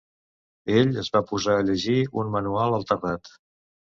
[0.79, 3.33] Ell es va posar a llegir un manual al terrat.